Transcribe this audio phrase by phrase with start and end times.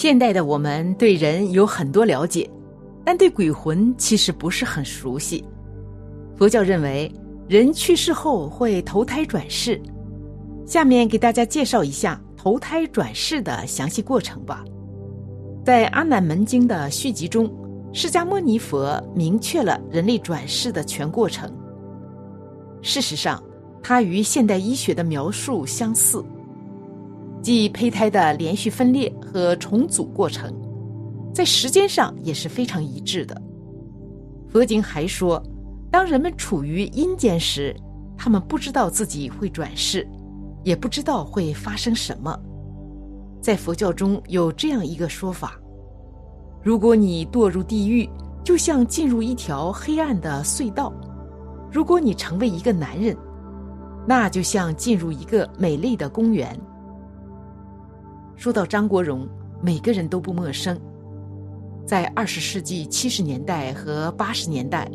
[0.00, 2.48] 现代的我们对人有很多了解，
[3.04, 5.44] 但对鬼魂其实不是很熟悉。
[6.38, 7.14] 佛教认为
[7.46, 9.78] 人去世后会投胎转世，
[10.64, 14.64] 下面给大家介绍一下投胎转世的详细过程吧。
[15.66, 17.54] 在《阿难门经》的续集中，
[17.92, 21.54] 释迦牟尼佛明确了人类转世的全过程。
[22.80, 23.44] 事实上，
[23.82, 26.24] 它与现代医学的描述相似。
[27.42, 30.52] 即胚胎的连续分裂和重组过程，
[31.32, 33.40] 在时间上也是非常一致的。
[34.48, 35.42] 佛经还说，
[35.90, 37.74] 当人们处于阴间时，
[38.16, 40.06] 他们不知道自己会转世，
[40.64, 42.38] 也不知道会发生什么。
[43.40, 45.58] 在佛教中有这样一个说法：
[46.62, 48.06] 如果你堕入地狱，
[48.44, 50.92] 就像进入一条黑暗的隧道；
[51.72, 53.16] 如果你成为一个男人，
[54.06, 56.54] 那就像进入一个美丽的公园。
[58.40, 59.28] 说到张国荣，
[59.62, 60.80] 每个人都不陌生。
[61.84, 64.90] 在二十世纪七十年代和八十年代，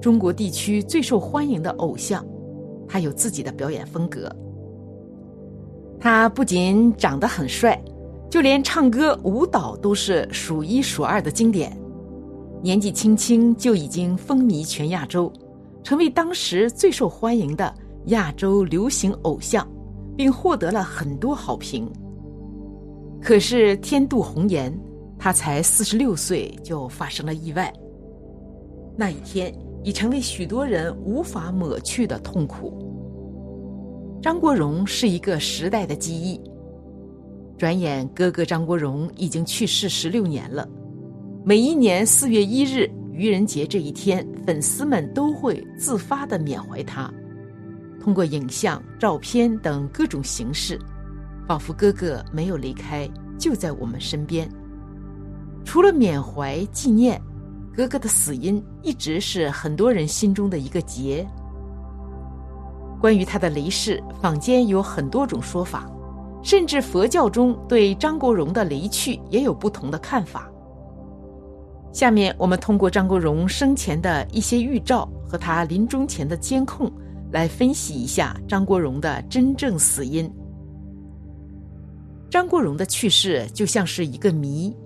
[0.00, 2.24] 中国地区最受欢迎的偶像，
[2.88, 4.34] 他有自己的表演风格。
[6.00, 7.78] 他不仅长得很帅，
[8.30, 11.76] 就连唱歌、舞蹈都是数一数二的经典。
[12.62, 15.30] 年纪轻轻就已经风靡全亚洲，
[15.82, 17.74] 成为当时最受欢迎的
[18.06, 19.68] 亚洲流行偶像，
[20.16, 21.92] 并获得了很多好评。
[23.26, 24.72] 可是天妒红颜，
[25.18, 27.72] 他才四十六岁就发生了意外。
[28.96, 32.72] 那一天已成为许多人无法抹去的痛苦。
[34.22, 36.40] 张国荣是一个时代的记忆。
[37.58, 40.64] 转眼哥哥张国荣已经去世十六年了。
[41.44, 47.12] 每一年四月一日愚人节这一天，粉丝们都会自发的缅怀他，
[48.00, 50.78] 通过影像、照片等各种形式。
[51.46, 53.08] 仿佛哥哥没有离开，
[53.38, 54.48] 就在我们身边。
[55.64, 57.20] 除了缅怀纪念，
[57.74, 61.26] 哥哥的死因一直是很多人心中的一个结。
[63.00, 65.88] 关于他的离世，坊间有很多种说法，
[66.42, 70.50] 甚至佛教中对张国荣的离去也有不同的看法。
[71.92, 76.90] 下面我们通过张国荣生前的一些预兆和他临终前的监控，
[77.32, 80.30] 来分析一下张国荣的真正死因。
[82.28, 84.76] 张国荣的去世就像是一个谜，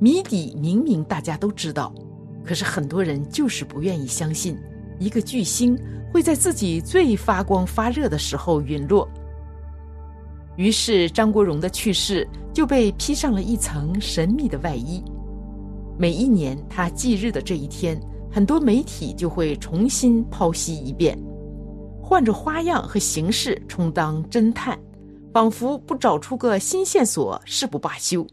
[0.00, 1.92] 谜底明明大家都知道，
[2.44, 4.58] 可是很多人就是不愿意相信，
[4.98, 5.78] 一个巨星
[6.12, 9.08] 会在自己最发光发热的时候陨落。
[10.56, 15.04] 于是，张国荣的去世就被披上了一层神秘的外衣。
[15.96, 18.00] 每一年他忌日的这一天，
[18.30, 21.16] 很多媒体就会重新剖析一遍，
[22.02, 24.76] 换着花样和形式充当侦探。
[25.32, 28.26] 仿佛不找出个新线索誓不罢休，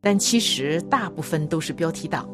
[0.00, 2.28] 但其实大部分都是标题党，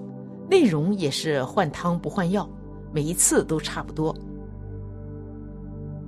[0.50, 2.48] 内容也是换汤不换药，
[2.92, 4.14] 每一次都差不多。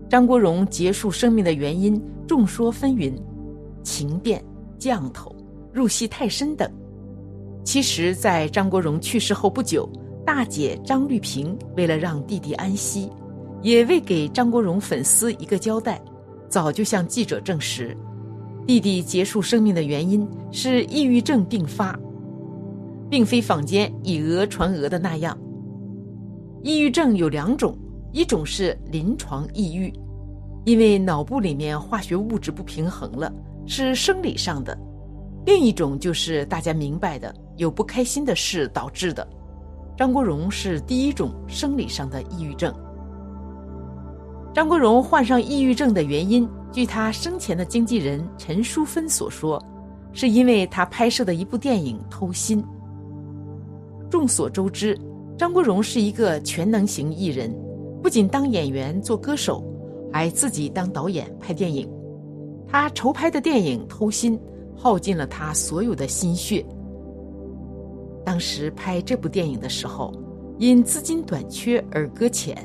[0.09, 3.15] 张国荣结束生命的原因众说纷纭，
[3.83, 4.45] 情变、
[4.79, 5.35] 降头、
[5.73, 6.71] 入戏太深等。
[7.65, 9.89] 其实，在张国荣去世后不久，
[10.25, 13.11] 大姐张绿萍为了让弟弟安息，
[13.63, 16.03] 也为给张国荣粉丝一个交代。
[16.49, 17.97] 早就向记者证实，
[18.67, 21.99] 弟弟结束生命的原因是抑郁症并发，
[23.11, 25.37] 并非坊间以讹传讹的那样。
[26.63, 27.77] 抑郁症有两种，
[28.13, 29.93] 一种是临床抑郁，
[30.65, 33.33] 因为脑部里面化学物质不平衡了，
[33.67, 34.75] 是生理上的；
[35.47, 39.27] 另一种就是大家明白的，有不开心的事导致的。
[39.97, 42.75] 张国荣是第一种生理上的抑郁症。
[44.55, 49.63] 张国荣患上抑郁症的原因，据他生前的经纪人陈淑芬所说，
[50.13, 52.63] 是因为他拍摄的一部电影《偷心》。
[54.11, 54.99] 众所周知，
[55.37, 57.55] 张国荣是一个全能型艺人，
[58.03, 59.63] 不仅当演员、做歌手，
[60.13, 61.89] 还自己当导演、拍电影。
[62.67, 64.37] 他筹拍的电影《偷心》，
[64.75, 66.65] 耗尽了他所有的心血。
[68.25, 70.13] 当时拍这部电影的时候，
[70.59, 72.57] 因资金短缺而搁浅。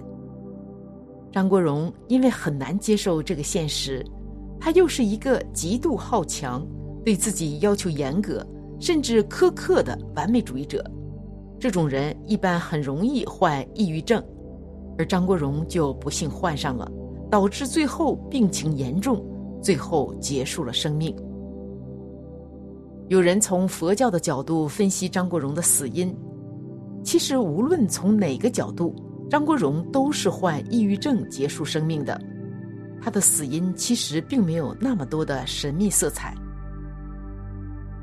[1.33, 4.05] 张国荣因为很难接受这个现实，
[4.59, 6.63] 他又是一个极度好强、
[7.03, 8.45] 对自己要求严格
[8.79, 10.85] 甚至苛刻的完美主义者。
[11.59, 14.23] 这种人一般很容易患抑郁症，
[14.95, 16.87] 而张国荣就不幸患上了，
[17.31, 19.25] 导致最后病情严重，
[19.59, 21.15] 最后结束了生命。
[23.07, 26.15] 有人从佛教的角度分析张国荣的死因，
[27.03, 28.93] 其实无论从哪个角度。
[29.29, 32.19] 张国荣都是患抑郁症结束生命的，
[33.01, 36.35] 他的死因其实并没有那么多的神秘色彩。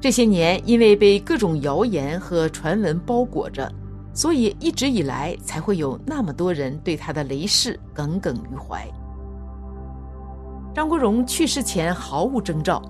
[0.00, 3.70] 这些年因为被各种谣言和传闻包裹着，
[4.12, 8.84] 所以一直以来才会有那么多人对他的雷事耿耿于怀。
[10.74, 12.82] 张国荣去世前毫无征兆，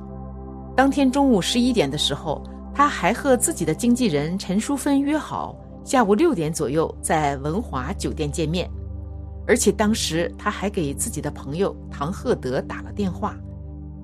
[0.76, 2.42] 当天中午十一点的时候，
[2.72, 8.70] 他还和自己的经纪人陈淑芬约好下午六点左右在文华酒店见面，
[9.46, 13.36] 而且当时他还给自己的朋友唐鹤德打了电话，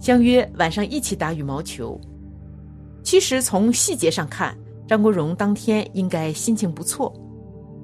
[0.00, 2.00] 相约晚上一起打羽毛球。
[3.02, 4.56] 其实从细节上看，
[4.88, 7.12] 张国荣当天应该心情不错，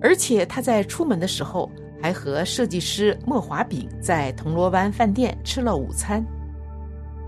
[0.01, 1.71] 而且他在出门的时候。
[2.03, 6.27] 还和设计师莫华炳在铜锣湾饭店吃了午餐，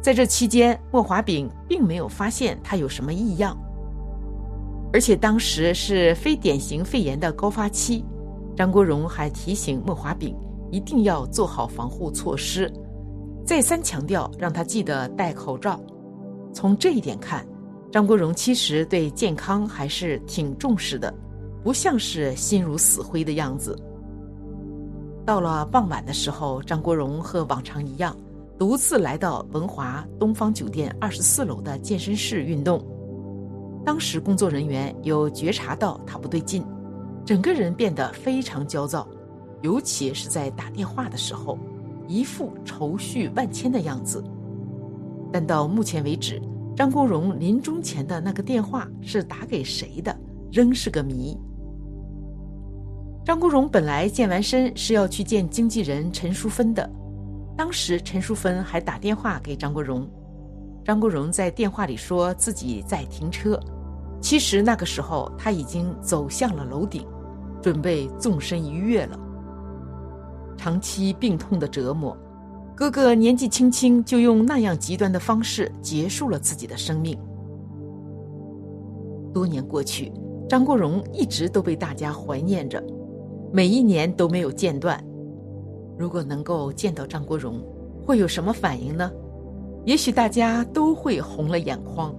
[0.02, 3.56] 在这期间，莫华炳并没有发现他有什么异样。
[4.94, 8.04] 而且当时是非典型肺炎的高发期，
[8.56, 10.32] 张国荣还提醒莫华炳
[10.70, 12.72] 一定要做好防护措施，
[13.44, 15.80] 再三强调让他记得戴口罩。
[16.52, 17.44] 从这一点看，
[17.90, 21.12] 张国荣其实对健康还是挺重视的，
[21.64, 23.76] 不像是心如死灰的样子。
[25.26, 28.16] 到了傍晚的时候，张国荣和往常一样，
[28.56, 32.80] 独自来到文华东方酒店二十四楼的健身室运动。
[33.84, 36.64] 当时工作人员有觉察到他不对劲，
[37.24, 39.06] 整个人变得非常焦躁，
[39.62, 41.58] 尤其是在打电话的时候，
[42.08, 44.24] 一副愁绪万千的样子。
[45.30, 46.40] 但到目前为止，
[46.74, 50.16] 张国荣临终前的那个电话是打给谁的，
[50.50, 51.36] 仍是个谜。
[53.24, 56.88] 张国荣本来健完身是要去见经纪人陈淑芬的，
[57.56, 60.08] 当时陈淑芬还打电话给张国荣，
[60.84, 63.58] 张国荣在电话里说自己在停车，
[64.24, 67.06] 其实那个时候他已经走向了楼顶，
[67.60, 69.20] 准备纵身一跃了。
[70.56, 72.16] 长期病痛的折磨，
[72.74, 77.14] 哥哥年纪轻轻就用那样极端的方式结束了自己的生命。
[79.34, 80.10] 多年过去，
[80.48, 82.82] 张国荣一直都被大家怀念着。
[83.52, 84.98] 每一年都没有间断。
[85.98, 87.62] 如果能够见到张国荣，
[88.02, 89.12] 会有什么反应呢？
[89.84, 92.14] 也许大家都会红了眼眶。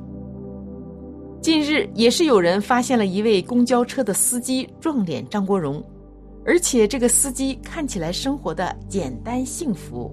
[1.46, 5.80] 近日也是有人发现了一位公交车的司机撞脸张国荣，
[6.44, 10.12] 而且这个司机看起来生活的简单幸福，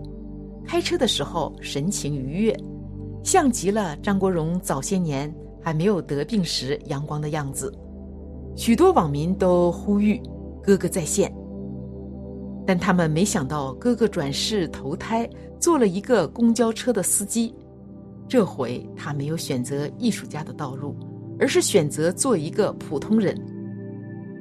[0.66, 2.54] 开车的时候神情愉悦，
[3.24, 7.72] 像极了张国荣早些年还没有得病时阳光的样子。
[8.54, 10.20] 许多网民都呼吁。
[10.62, 11.34] 哥哥在线，
[12.66, 15.26] 但他们没想到哥哥转世投胎
[15.58, 17.54] 做了一个公交车的司机，
[18.28, 20.94] 这回他没有选择艺术家的道路，
[21.38, 23.36] 而是选择做一个普通人，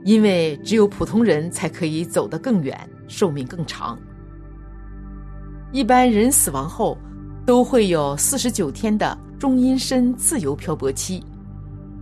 [0.04, 2.78] 因为只有普通人才可以走得更远，
[3.08, 3.98] 寿命更长。
[5.72, 6.98] 一般人死亡后
[7.46, 11.24] 都会有四十九天的中阴身自由漂泊期，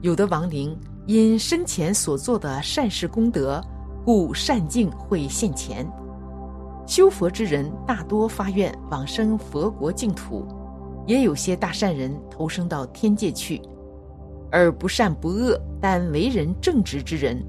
[0.02, 3.62] 有的亡灵因生前所做的善事功德。
[4.06, 5.86] 故善境会现前，
[6.88, 10.48] 修佛之人大多发愿往生佛国净土，
[11.06, 13.62] 也有些大善人投生到天界去；
[14.52, 17.44] 而不善不恶但为人正直之人，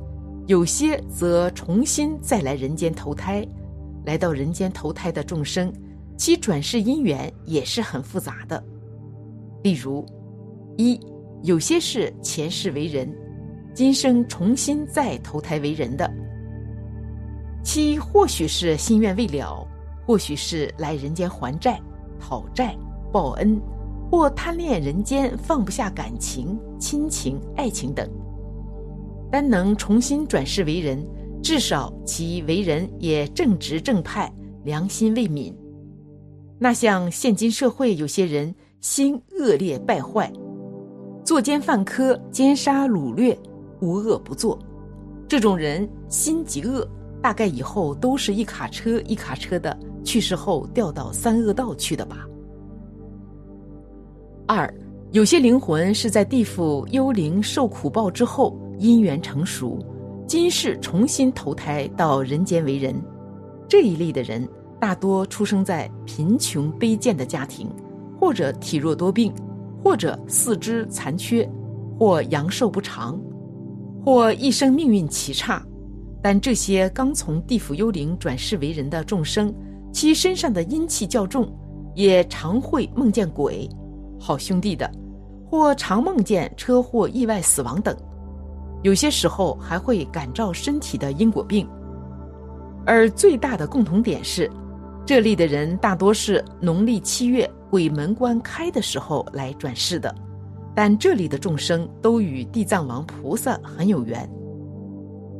[0.46, 3.46] 有些则重新再来人间投胎。
[4.06, 5.72] 来到人间投胎的众生，
[6.16, 8.62] 其转世因缘也是很复杂的。
[9.62, 10.04] 例如，
[10.76, 10.98] 一
[11.42, 13.12] 有些是前世为人，
[13.74, 16.10] 今生重新再投胎为人的。
[17.62, 19.66] 其或许是心愿未了，
[20.06, 21.78] 或许是来人间还债、
[22.18, 22.74] 讨债、
[23.12, 23.60] 报恩，
[24.10, 28.08] 或贪恋人间放不下感情、亲情、爱情等。
[29.30, 31.06] 但能重新转世为人，
[31.40, 34.32] 至少其为人也正直正派、
[34.64, 35.54] 良心未泯。
[36.58, 40.30] 那像现今社会有些人心恶劣败坏，
[41.24, 43.38] 作奸犯科、奸杀掳掠，
[43.80, 44.58] 无恶不作，
[45.28, 46.86] 这种人心极恶。
[47.22, 52.26] 大概以后都是一卡车一卡车的去世后掉到三恶道去的吧。
[54.52, 54.68] 二，
[55.12, 59.78] 有些灵魂是在地府幽灵受苦报之后因缘成熟，
[60.26, 62.92] 今世重新投胎到人间为人。
[63.68, 64.44] 这一类的人
[64.80, 67.70] 大多出生在贫穷卑贱的家庭，
[68.18, 69.32] 或者体弱多病，
[69.84, 71.48] 或者四肢残缺，
[71.96, 73.16] 或阳寿不长，
[74.04, 75.64] 或一生命运奇差。
[76.20, 79.54] 但这些刚从地府幽灵转世为人的众生，
[79.92, 81.48] 其身上的阴气较重，
[81.94, 83.70] 也常会梦见鬼、
[84.20, 84.88] 好兄弟的，
[85.50, 87.96] 或常梦见车祸意外死亡等。
[88.82, 91.66] 有些时候还会感召身体的因果病。
[92.86, 94.50] 而最大的共同点是，
[95.06, 100.14] 这里的人大多是农历七月鬼门关开的时候来转世的，
[100.74, 104.28] 但这里的众生都与地藏王菩萨很有缘。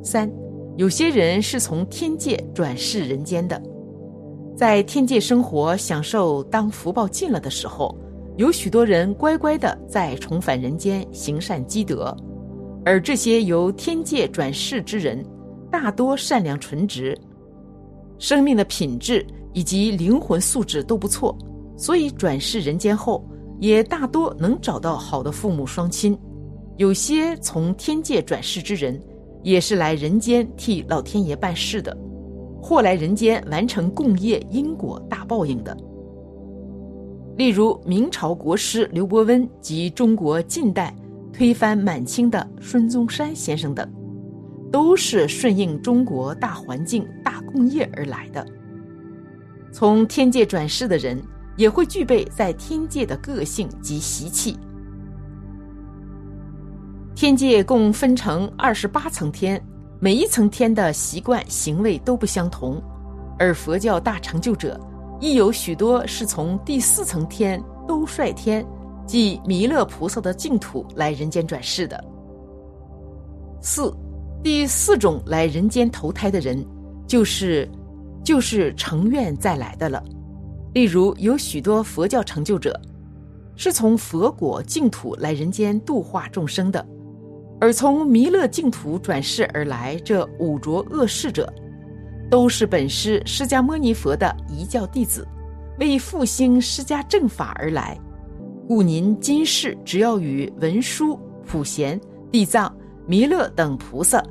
[0.03, 0.31] 三，
[0.77, 3.61] 有些人是从天界转世人间的，
[4.57, 7.97] 在天界生活享受，当福报尽了的时候，
[8.37, 12.17] 有许多人乖乖的在重返人间行善积德，
[12.85, 15.25] 而这些由天界转世之人，
[15.71, 17.19] 大多善良纯直，
[18.19, 21.37] 生命的品质以及灵魂素质都不错，
[21.77, 23.25] 所以转世人间后。
[23.59, 26.19] 也大多能找到好的父母双亲，
[26.79, 28.99] 有些从天界转世之人，
[29.43, 31.95] 也是来人间替老天爷办事的，
[32.63, 35.77] 或来人间完成共业因果大报应的。
[37.41, 40.95] 例如明朝国师刘伯温及中国近代
[41.33, 43.91] 推翻满清的孙中山先生等，
[44.71, 48.47] 都是顺应中国大环境大工业而来的。
[49.73, 51.19] 从天界转世的人。
[51.57, 54.57] 也会具备在天界的个性及习气。
[57.15, 59.63] 天界共分成二十八层天，
[59.99, 62.83] 每一层天的习惯行为都不相同，
[63.39, 64.81] 而佛教大成就者
[65.21, 68.67] 亦有许多是从第四层天兜率天，
[69.07, 72.03] 即弥勒菩萨的净土来人间转世的。
[73.61, 73.95] 四，
[74.43, 76.65] 第四种来人间投胎的人，
[77.07, 77.69] 就是
[78.25, 80.03] 就是成愿再来的了。
[80.73, 82.81] 例如，有许多佛教成就者，
[83.57, 86.81] 是从佛果净土来人间度化众生的；
[87.61, 91.53] 而从弥勒净土转世而来这五浊恶世者，
[92.31, 95.27] 都是本师释迦牟尼佛的一教弟子，
[95.81, 97.99] 为复兴释迦正法而来。
[98.69, 102.73] 故您今世只要与文殊、普贤、地藏、
[103.05, 104.23] 弥勒等菩萨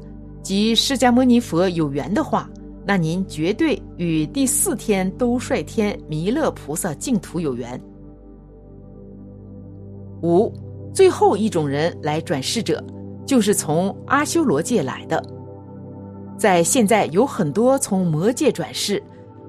[0.41, 2.49] 及释迦牟尼佛有缘的话，
[2.87, 7.79] 那您绝对与第四天兜率天弥勒菩萨净土有缘。
[10.23, 10.53] 五，
[10.93, 12.81] 最后一种人来转世者，
[13.25, 15.21] 就是从阿修罗界来的。
[16.39, 19.03] 在现在有很多从魔界转世，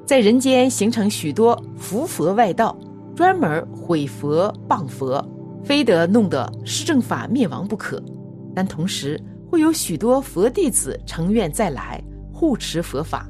[0.04, 2.76] 在人间形成许多伏佛外道，
[3.14, 5.24] 专门毁佛谤佛，
[5.62, 8.02] 非得弄得施正法灭亡不可。
[8.56, 12.02] 但同时会有许多佛弟子成愿再来。
[12.32, 13.28] 护持佛法，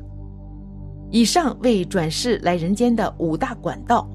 [1.10, 4.08] 以上为转世来人间的五大管道。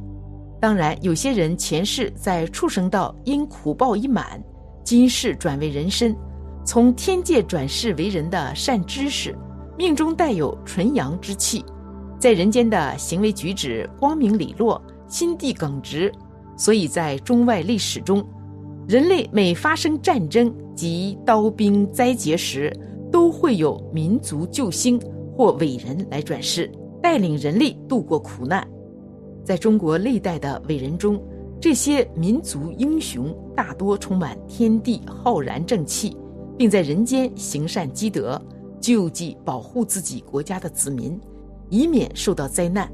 [0.61, 4.41] 当然，有些人前世在畜生道因苦报已满，
[4.85, 6.15] 今世转为人身，
[6.65, 9.33] 从天界转世为人的善知识，
[9.77, 11.63] 命中带有纯阳之气，
[12.19, 16.11] 在人间的行为举止光明磊落，心地耿直，
[16.57, 18.25] 所以在中外历史中，
[18.87, 22.73] 人类每发生战争及刀兵灾劫时。
[23.11, 24.99] 都会有民族救星
[25.37, 26.69] 或伟人来转世，
[27.01, 28.67] 带领人类度过苦难。
[29.41, 31.21] 在中国历代的伟人中，
[31.61, 36.17] 这些民族英雄大多充满天地浩然正气，
[36.57, 38.41] 并在人间行善积德，
[38.79, 41.19] 救济保护自己国家的子民，
[41.69, 42.91] 以免受到灾难。